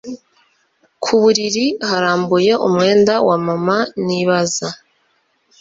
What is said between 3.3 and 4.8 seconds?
mama nibaza